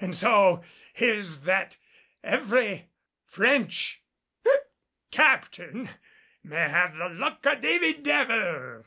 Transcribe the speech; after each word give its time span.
An' 0.00 0.14
so, 0.14 0.64
here's 0.94 1.42
that 1.42 1.76
every 2.22 2.88
French 3.26 4.00
hic 4.42 4.62
captain 5.10 5.90
may 6.42 6.70
have 6.70 6.94
the 6.96 7.10
luck 7.10 7.44
of 7.44 7.60
Davy 7.60 7.92
Devil!" 7.92 8.84